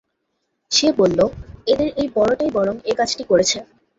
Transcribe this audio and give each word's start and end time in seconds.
সে 0.71 0.87
বলল, 0.99 1.19
এদের 1.67 1.89
এই 1.97 2.07
বড়টাই 2.15 2.51
বরং 2.51 2.75
এ 2.85 2.93
কাজটি 2.99 3.23
করেছে। 3.23 3.57